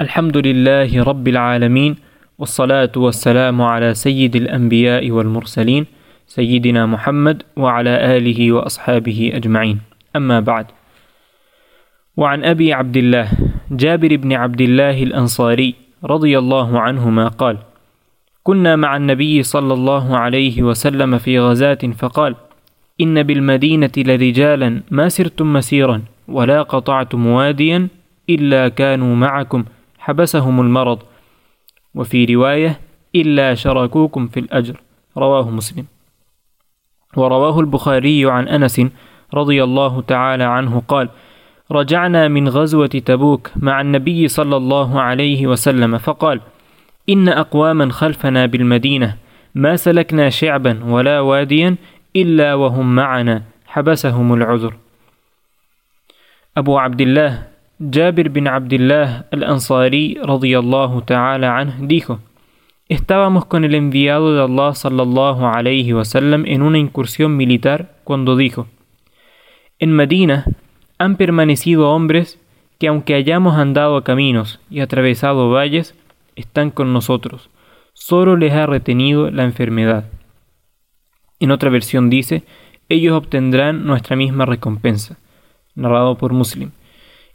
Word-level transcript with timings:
الحمد 0.00 0.36
لله 0.36 1.02
رب 1.02 1.28
العالمين 1.28 1.96
والصلاة 2.38 2.92
والسلام 2.96 3.62
على 3.62 3.94
سيد 3.94 4.36
الأنبياء 4.36 5.10
والمرسلين 5.10 5.86
سيدنا 6.26 6.86
محمد 6.86 7.42
وعلى 7.56 8.16
آله 8.16 8.52
وأصحابه 8.52 9.32
أجمعين. 9.34 9.80
أما 10.16 10.40
بعد 10.40 10.66
وعن 12.16 12.44
أبي 12.44 12.72
عبد 12.72 12.96
الله 12.96 13.28
جابر 13.70 14.16
بن 14.16 14.32
عبد 14.32 14.60
الله 14.60 15.02
الأنصاري 15.02 15.74
رضي 16.04 16.38
الله 16.38 16.80
عنهما 16.80 17.28
قال 17.28 17.56
كنا 18.42 18.76
مع 18.76 18.96
النبي 18.96 19.42
صلى 19.42 19.74
الله 19.74 20.16
عليه 20.16 20.62
وسلم 20.62 21.18
في 21.18 21.40
غزاة 21.40 21.82
فقال 21.98 22.34
إن 23.00 23.22
بالمدينة 23.22 23.92
لرجالا 23.96 24.82
ما 24.90 25.08
سرتم 25.08 25.52
مسيرا 25.52 26.02
ولا 26.28 26.62
قطعتم 26.62 27.26
واديا 27.26 27.88
إلا 28.30 28.68
كانوا 28.68 29.16
معكم 29.16 29.64
حبسهم 30.00 30.60
المرض. 30.60 30.98
وفي 31.94 32.24
رواية 32.24 32.80
إلا 33.14 33.54
شركوكم 33.54 34.28
في 34.28 34.40
الأجر. 34.40 34.80
رواه 35.16 35.50
مسلم. 35.50 35.86
ورواه 37.16 37.60
البخاري 37.60 38.30
عن 38.30 38.48
أنس 38.48 38.80
رضي 39.34 39.64
الله 39.64 40.00
تعالى 40.00 40.44
عنه 40.44 40.82
قال 40.88 41.08
رجعنا 41.70 42.28
من 42.28 42.48
غزوة 42.48 42.86
تبوك 42.86 43.50
مع 43.56 43.80
النبي 43.80 44.28
صلى 44.28 44.56
الله 44.56 45.00
عليه 45.00 45.46
وسلم 45.46 45.98
فقال 45.98 46.40
إن 47.08 47.28
أقواما 47.28 47.92
خلفنا 47.92 48.46
بالمدينة 48.46 49.16
ما 49.54 49.76
سلكنا 49.76 50.30
شعبا 50.30 50.84
ولا 50.84 51.20
واديا 51.20 51.76
إلا 52.16 52.54
وهم 52.54 52.94
معنا 52.94 53.42
حبسهم 53.66 54.34
العذر. 54.34 54.76
أبو 56.56 56.78
عبد 56.78 57.00
الله 57.00 57.46
Jabir 57.80 58.28
bin 58.28 58.46
Abdullah 58.46 59.24
al-Ansari 59.32 60.18
radiyallahu 60.20 61.00
ta'ala 61.00 61.56
anh 61.56 61.88
dijo: 61.88 62.20
Estábamos 62.90 63.46
con 63.46 63.64
el 63.64 63.74
enviado 63.74 64.34
de 64.34 64.42
Allah 64.42 64.74
sallallahu 64.74 65.46
alayhi 65.46 65.94
wasallam 65.94 66.44
en 66.44 66.60
una 66.60 66.76
incursión 66.76 67.38
militar 67.38 67.96
cuando 68.04 68.36
dijo: 68.36 68.66
En 69.78 69.92
Medina 69.92 70.44
han 70.98 71.16
permanecido 71.16 71.88
hombres 71.88 72.38
que 72.78 72.88
aunque 72.88 73.14
hayamos 73.14 73.56
andado 73.56 74.04
caminos 74.04 74.60
y 74.68 74.80
atravesado 74.80 75.48
valles, 75.48 75.94
están 76.36 76.70
con 76.70 76.92
nosotros. 76.92 77.48
Solo 77.94 78.36
les 78.36 78.52
ha 78.52 78.66
retenido 78.66 79.30
la 79.30 79.44
enfermedad. 79.44 80.04
En 81.38 81.50
otra 81.50 81.70
versión 81.70 82.10
dice, 82.10 82.42
ellos 82.90 83.14
obtendrán 83.14 83.86
nuestra 83.86 84.16
misma 84.16 84.44
recompensa. 84.44 85.16
Narrado 85.74 86.18
por 86.18 86.34
Muslim. 86.34 86.72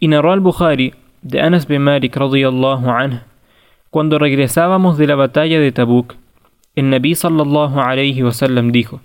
Y 0.00 0.08
narró 0.08 0.32
al-Bukhari 0.32 0.94
de 1.22 1.40
Anas 1.42 1.68
bin 1.68 1.82
Malik 1.82 2.16
radiyallahu 2.16 3.20
cuando 3.90 4.18
regresábamos 4.18 4.96
de 4.96 5.06
la 5.06 5.14
batalla 5.14 5.60
de 5.60 5.72
Tabuk, 5.72 6.14
el 6.74 6.90
Nabi 6.90 7.14
sallallahu 7.14 7.80
alayhi 7.80 8.22
wasallam 8.22 8.72
dijo, 8.72 9.02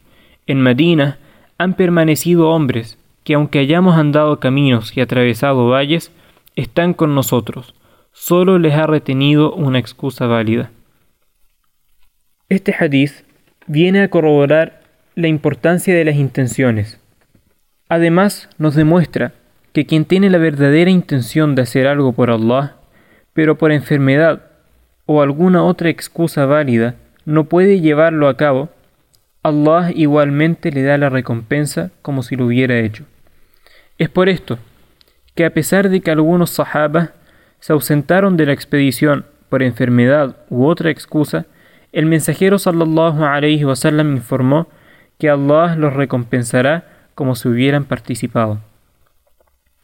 en 0.47 0.61
Medina 0.61 1.17
han 1.57 1.73
permanecido 1.73 2.49
hombres 2.49 2.97
que 3.23 3.33
aunque 3.33 3.59
hayamos 3.59 3.97
andado 3.97 4.39
caminos 4.39 4.95
y 4.95 5.01
atravesado 5.01 5.67
valles, 5.67 6.11
están 6.55 6.93
con 6.93 7.15
nosotros, 7.15 7.73
solo 8.13 8.59
les 8.59 8.75
ha 8.75 8.85
retenido 8.85 9.53
una 9.53 9.79
excusa 9.79 10.27
válida. 10.27 10.71
Este 12.47 12.73
hadith 12.79 13.25
viene 13.65 14.01
a 14.01 14.09
corroborar 14.09 14.83
la 15.15 15.27
importancia 15.27 15.95
de 15.95 16.05
las 16.05 16.15
intenciones. 16.15 17.01
Además, 17.89 18.49
nos 18.59 18.75
demuestra 18.75 19.33
que 19.75 19.85
quien 19.85 20.05
tiene 20.05 20.29
la 20.29 20.37
verdadera 20.37 20.89
intención 20.89 21.53
de 21.53 21.63
hacer 21.63 21.85
algo 21.85 22.13
por 22.13 22.31
Allah, 22.31 22.77
pero 23.33 23.57
por 23.57 23.73
enfermedad 23.73 24.43
o 25.05 25.21
alguna 25.21 25.65
otra 25.65 25.89
excusa 25.89 26.45
válida 26.45 26.95
no 27.25 27.43
puede 27.43 27.81
llevarlo 27.81 28.29
a 28.29 28.37
cabo, 28.37 28.69
Allah 29.43 29.91
igualmente 29.93 30.71
le 30.71 30.83
da 30.83 30.97
la 30.97 31.09
recompensa 31.09 31.91
como 32.01 32.23
si 32.23 32.37
lo 32.37 32.45
hubiera 32.45 32.79
hecho. 32.79 33.03
Es 33.97 34.07
por 34.07 34.29
esto 34.29 34.59
que 35.35 35.43
a 35.43 35.49
pesar 35.49 35.89
de 35.89 35.99
que 35.99 36.09
algunos 36.09 36.51
sahabas 36.51 37.09
se 37.59 37.73
ausentaron 37.73 38.37
de 38.37 38.45
la 38.45 38.53
expedición 38.53 39.25
por 39.49 39.61
enfermedad 39.61 40.37
u 40.49 40.67
otra 40.67 40.89
excusa, 40.89 41.47
el 41.91 42.05
mensajero 42.05 42.59
sallallahu 42.59 43.25
alayhi 43.25 43.65
wasallam 43.65 44.15
informó 44.15 44.69
que 45.19 45.29
Allah 45.29 45.75
los 45.75 45.91
recompensará 45.91 47.09
como 47.13 47.35
si 47.35 47.49
hubieran 47.49 47.83
participado. 47.83 48.61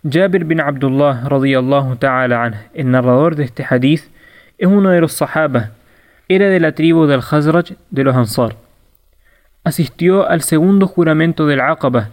Jabir 0.03 0.50
bin 0.50 0.59
Abdullah 0.59 1.29
radiyallahu 1.29 2.00
ta'ala 2.00 2.44
anh, 2.44 2.56
el 2.73 2.89
narrador 2.89 3.35
de 3.35 3.44
este 3.44 3.63
hadith, 3.63 4.09
es 4.57 4.67
uno 4.67 4.89
de 4.89 5.00
los 5.00 5.13
sahaba, 5.13 5.73
era 6.28 6.50
de 6.50 6.59
la 6.59 6.72
tribu 6.72 7.06
del 7.06 7.22
Khazraj 7.22 7.73
de 7.91 8.03
los 8.03 8.16
Ansar. 8.16 8.56
Asistió 9.63 10.28
al 10.28 10.41
segundo 10.41 10.88
juramento 10.88 11.45
del 11.45 11.61
Aqaba, 11.61 12.09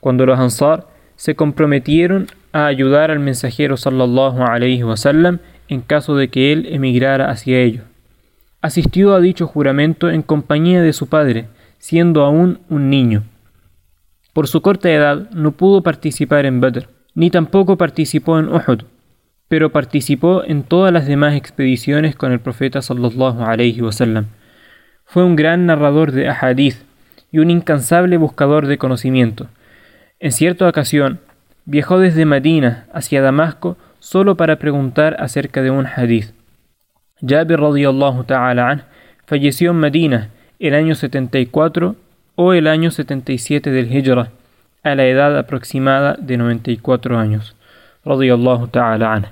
cuando 0.00 0.26
los 0.26 0.38
Ansar 0.38 0.86
se 1.16 1.34
comprometieron 1.34 2.26
a 2.52 2.66
ayudar 2.66 3.10
al 3.10 3.20
mensajero 3.20 3.78
sallallahu 3.78 4.42
alayhi 4.42 4.82
wasallam 4.82 5.38
en 5.68 5.80
caso 5.80 6.16
de 6.16 6.28
que 6.28 6.52
él 6.52 6.66
emigrara 6.68 7.30
hacia 7.30 7.58
ellos. 7.58 7.84
Asistió 8.60 9.14
a 9.14 9.20
dicho 9.20 9.46
juramento 9.46 10.10
en 10.10 10.20
compañía 10.20 10.82
de 10.82 10.92
su 10.92 11.08
padre, 11.08 11.48
siendo 11.78 12.22
aún 12.22 12.58
un 12.68 12.90
niño. 12.90 13.22
Por 14.34 14.46
su 14.46 14.60
corta 14.60 14.90
edad 14.90 15.30
no 15.30 15.52
pudo 15.52 15.82
participar 15.82 16.44
en 16.44 16.60
Badr 16.60 16.99
ni 17.20 17.28
tampoco 17.28 17.76
participó 17.76 18.38
en 18.38 18.48
Uhud, 18.48 18.84
pero 19.46 19.70
participó 19.72 20.42
en 20.42 20.62
todas 20.62 20.90
las 20.90 21.06
demás 21.06 21.34
expediciones 21.34 22.16
con 22.16 22.32
el 22.32 22.40
profeta 22.40 22.80
sallallahu 22.80 23.42
alaihi 23.42 23.82
wasallam. 23.82 24.28
Fue 25.04 25.22
un 25.22 25.36
gran 25.36 25.66
narrador 25.66 26.12
de 26.12 26.30
ahadith 26.30 26.76
y 27.30 27.40
un 27.40 27.50
incansable 27.50 28.16
buscador 28.16 28.66
de 28.66 28.78
conocimiento. 28.78 29.48
En 30.18 30.32
cierta 30.32 30.66
ocasión, 30.66 31.20
viajó 31.66 31.98
desde 31.98 32.24
Medina 32.24 32.86
hacia 32.90 33.20
Damasco 33.20 33.76
solo 33.98 34.38
para 34.38 34.56
preguntar 34.56 35.14
acerca 35.18 35.60
de 35.60 35.70
un 35.70 35.86
hadith. 35.86 36.32
Jabir 37.20 37.60
radiyallahu 37.60 38.24
ta'ala 38.24 38.86
falleció 39.26 39.72
en 39.72 39.76
Medina 39.76 40.30
el 40.58 40.74
año 40.74 40.94
74 40.94 41.96
o 42.36 42.54
el 42.54 42.66
año 42.66 42.90
77 42.90 43.70
del 43.70 43.94
Hijra 43.94 44.30
a 44.82 44.94
la 44.94 45.04
edad 45.06 45.38
aproximada 45.38 46.16
de 46.18 46.36
94 46.36 47.16
años. 47.16 47.54
رضي 48.06 48.34
الله 48.34 48.66
تعالى 48.66 49.06
عنه 49.06 49.28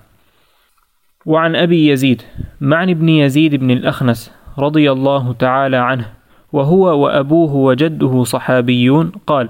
وعن 1.27 1.57
أبي 1.57 1.89
يزيد 1.89 2.23
معن 2.61 2.95
بن 2.95 3.09
يزيد 3.09 3.55
بن 3.55 3.71
الأخنس 3.71 4.33
رضي 4.59 4.93
الله 4.93 5.33
تعالى 5.33 5.77
عنه 5.77 6.13
وهو 6.53 6.99
وأبوه 7.05 7.55
وجده 7.55 8.25
صحابيون 8.25 9.13
قال 9.27 9.49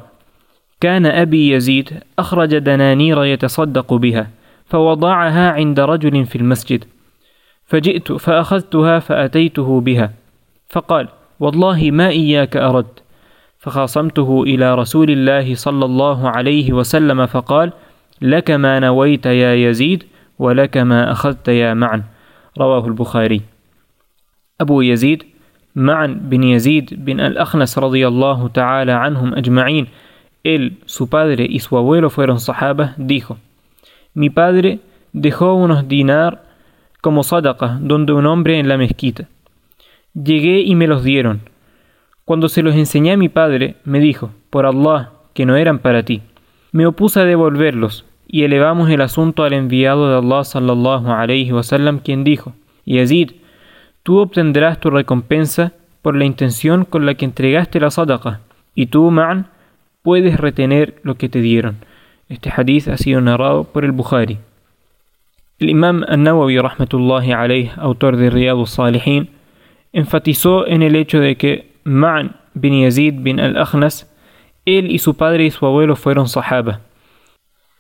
كان 0.81 1.07
أبي 1.07 1.51
يزيد 1.51 2.01
أخرج 2.19 2.59
دنانير 2.59 3.25
يتصدق 3.25 3.95
بها 3.95 4.31
فوضعها 4.67 5.51
عند 5.51 5.81
رجل 5.81 6.27
في 6.27 6.37
المسجد 6.37 6.85
فجئت 7.67 8.13
فأخذتها 8.13 8.99
فأتيته 8.99 9.81
بها 9.81 10.13
فقال 10.69 11.09
والله 11.41 11.91
ما 11.91 12.09
إياك 12.09 12.57
أردت 12.57 13.03
فخاصمته 13.59 14.43
إلى 14.43 14.75
رسول 14.75 15.11
الله 15.11 15.55
صلى 15.55 15.85
الله 15.85 16.29
عليه 16.29 16.73
وسلم 16.73 17.27
فقال 17.27 17.73
لك 18.21 18.51
ما 18.51 18.79
نويت 18.79 19.27
يا 19.27 19.55
يزيد 19.55 20.05
ولك 20.39 20.77
ما 20.77 21.13
أخذت 21.13 21.49
يا 21.49 21.75
معن 21.75 22.03
رواه 22.59 22.87
البخاري 22.87 23.43
أبو 24.61 24.81
يزيد 24.81 25.25
معن 25.75 26.15
بن 26.15 26.43
يزيد 26.43 27.05
بن 27.05 27.21
الأخنس 27.21 27.79
رضي 27.79 28.09
الله 28.09 28.49
تعالى 28.49 28.93
عنهم 28.93 29.35
أجمعين 29.35 29.87
él, 30.45 30.79
su 30.87 31.09
padre 31.09 31.47
y 31.49 31.59
su 31.61 31.77
abuelo 31.77 32.11
fueron 32.11 32.41
sahabas, 32.41 32.95
dijo, 32.97 33.39
Mi 34.15 34.31
padre 34.31 34.81
dejó 35.13 35.55
unos 35.55 35.89
dinar 35.89 36.45
como 37.01 37.23
sadaqa 37.23 37.79
donde 37.81 38.13
un 38.13 38.27
hombre 38.27 38.59
en 38.59 38.69
la 38.69 38.77
mezquita. 38.77 39.29
Llegué 40.15 40.61
y 40.61 40.75
me 40.75 40.87
los 40.87 41.05
dieron. 41.05 41.43
Cuando 42.29 42.51
se 42.51 42.63
los 42.63 42.75
enseñé 42.75 43.13
a 43.13 43.17
mi 43.17 43.31
padre, 43.31 43.77
me 43.85 44.01
dijo, 44.01 44.33
por 44.51 44.67
Allah, 44.67 45.13
que 45.33 45.47
no 45.47 45.57
eran 45.57 45.79
para 45.79 46.03
ti. 46.03 46.21
Me 46.73 46.85
opuse 46.85 47.21
a 47.21 47.25
devolverlos, 47.25 48.05
y 48.27 48.43
elevamos 48.43 48.91
el 48.91 49.01
asunto 49.01 49.45
al 49.45 49.55
enviado 49.55 50.11
de 50.11 50.19
Allah 50.19 50.45
sallallahu 50.45 51.11
alayhi 51.11 51.53
wasallam, 51.53 52.01
quien 52.01 52.25
dijo, 52.25 52.53
Yazid, 52.85 53.31
tú 54.03 54.19
obtendrás 54.19 54.79
tu 54.79 54.91
recompensa 54.91 55.73
por 56.03 56.17
la 56.17 56.27
intención 56.27 56.85
con 56.85 57.07
la 57.07 57.15
que 57.15 57.25
entregaste 57.25 57.81
la 57.81 57.91
sadaqa, 57.91 58.41
y 58.75 58.89
tú, 58.89 59.11
Ma'an, 59.11 59.47
puedes 60.03 60.39
retener 60.39 61.01
lo 61.05 61.15
que 61.15 61.31
te 61.31 61.41
dieron. 61.41 61.77
Este 62.29 62.53
hadith 62.55 62.89
ha 62.89 62.99
sido 62.99 63.23
narrado 63.23 63.65
por 63.65 63.87
el 63.87 63.93
Bukhari. 63.93 64.37
El 65.59 65.71
imam 65.71 66.05
An-Nawawi 66.07 66.59
rahmatullahi 66.59 67.33
alayh, 67.33 67.71
autor 67.79 68.19
de 68.19 68.29
Riyadh 68.29 68.67
salihin 68.67 69.31
enfatizó 69.95 70.67
en 70.67 70.83
el 70.83 70.95
hecho 70.95 71.21
de 71.21 71.37
que 71.37 71.78
Ma'an 71.89 72.37
bin 72.53 72.83
Yazid 72.83 73.15
bin 73.21 73.41
al-Akhnas, 73.41 74.13
él 74.67 74.91
y 74.91 74.99
su 74.99 75.17
padre 75.17 75.47
y 75.47 75.51
su 75.51 75.65
abuelo 75.65 75.97
fueron 75.97 76.29
sahaba. 76.29 76.81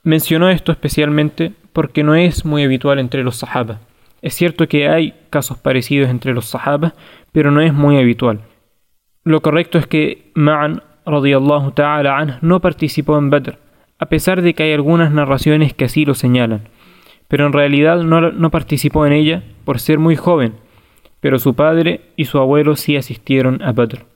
Mencionó 0.02 0.48
esto 0.48 0.72
especialmente 0.72 1.52
porque 1.74 2.02
no 2.02 2.14
es 2.14 2.46
muy 2.46 2.62
habitual 2.64 2.98
entre 2.98 3.22
los 3.22 3.36
sahaba. 3.36 3.80
Es 4.22 4.34
cierto 4.34 4.66
que 4.66 4.88
hay 4.88 5.14
casos 5.28 5.58
parecidos 5.58 6.08
entre 6.08 6.32
los 6.32 6.46
sahabas, 6.46 6.94
pero 7.32 7.50
no 7.50 7.60
es 7.60 7.74
muy 7.74 7.98
habitual. 7.98 8.40
Lo 9.24 9.42
correcto 9.42 9.76
es 9.76 9.86
que 9.86 10.32
Ma'an 10.34 10.82
radiyallahu 11.04 11.72
ta'ala 11.72 12.38
no 12.40 12.60
participó 12.60 13.18
en 13.18 13.28
Badr, 13.28 13.58
a 13.98 14.06
pesar 14.06 14.40
de 14.40 14.54
que 14.54 14.62
hay 14.62 14.72
algunas 14.72 15.12
narraciones 15.12 15.74
que 15.74 15.84
así 15.84 16.06
lo 16.06 16.14
señalan. 16.14 16.68
Pero 17.28 17.46
en 17.46 17.52
realidad 17.52 18.02
no, 18.02 18.32
no 18.32 18.50
participó 18.50 19.04
en 19.04 19.12
ella 19.12 19.42
por 19.64 19.80
ser 19.80 19.98
muy 19.98 20.16
joven, 20.16 20.54
pero 21.20 21.38
su 21.38 21.54
padre 21.54 22.00
y 22.16 22.26
su 22.26 22.38
abuelo 22.38 22.76
sí 22.76 22.96
asistieron 22.96 23.62
a 23.62 23.72
Badr. 23.72 24.06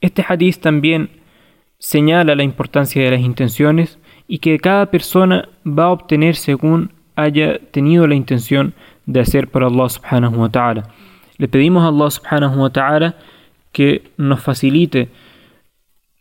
Este 0.00 0.24
hadiz 0.26 0.60
también 0.60 1.10
señala 1.78 2.34
la 2.34 2.42
importancia 2.42 3.02
de 3.02 3.10
las 3.10 3.20
intenciones 3.20 3.98
y 4.28 4.38
que 4.38 4.58
cada 4.58 4.86
persona 4.86 5.48
va 5.66 5.84
a 5.84 5.90
obtener 5.90 6.36
según 6.36 6.92
haya 7.16 7.58
tenido 7.58 8.06
la 8.06 8.14
intención 8.14 8.74
de 9.06 9.20
hacer 9.20 9.48
por 9.48 9.64
Allah 9.64 9.88
subhanahu 9.88 10.40
wa 10.40 10.48
ta'ala. 10.48 10.88
Le 11.36 11.48
pedimos 11.48 11.82
a 11.84 11.88
Allah 11.88 12.10
subhanahu 12.10 12.60
wa 12.60 12.70
ta'ala 12.70 13.16
que 13.72 14.10
nos 14.16 14.40
facilite 14.40 15.08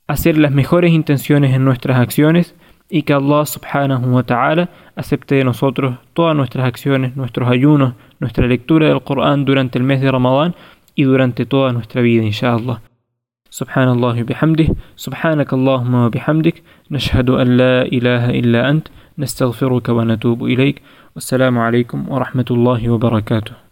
hacer 0.07 0.37
las 0.37 0.51
mejores 0.51 0.91
intenciones 0.91 1.53
en 1.53 1.63
nuestras 1.63 1.99
acciones 1.99 2.55
y 2.89 3.03
que 3.03 3.13
Allah 3.13 3.45
subhanahu 3.45 4.15
wa 4.15 4.23
ta'ala 4.23 4.69
acepte 4.95 5.35
de 5.35 5.43
nosotros 5.43 5.99
todas 6.13 6.35
nuestras 6.35 6.65
acciones, 6.65 7.15
nuestros 7.15 7.49
ayunos, 7.49 7.93
nuestra 8.19 8.47
lectura 8.47 8.87
del 8.87 9.01
Corán 9.01 9.45
durante 9.45 9.77
el 9.77 9.83
mes 9.83 10.01
de 10.01 10.11
Ramadán 10.11 10.55
y 10.95 11.03
durante 11.03 11.45
toda 11.45 11.73
nuestra 11.73 12.01
vida, 12.01 12.23
inshallah. 12.23 12.81
سبحان 13.49 13.89
الله 13.89 14.23
بحمده 14.23 14.67
سبحانك 14.95 15.53
اللهم 15.53 15.93
وبحمدك 15.93 16.63
نشهد 16.91 17.29
أن 17.29 17.57
لا 17.57 17.81
إله 17.81 18.29
إلا 18.29 18.69
أنت 18.69 18.87
نستغفرك 19.17 19.89
ونتوب 19.89 20.45
إليك 20.45 20.81
والسلام 21.15 21.57
عليكم 21.57 22.09
ورحمة 22.09 22.45
الله 22.51 22.89
وبركاته 22.89 23.68